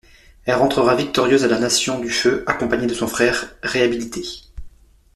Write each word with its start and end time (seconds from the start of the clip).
Elle 0.45 0.55
rentrera 0.55 0.95
victorieuse 0.95 1.43
à 1.43 1.47
la 1.47 1.59
Nation 1.59 1.99
du 1.99 2.09
feu 2.09 2.43
accompagnée 2.47 2.87
de 2.87 2.93
son 2.95 3.05
frère 3.05 3.53
réhabilité. 3.61 4.23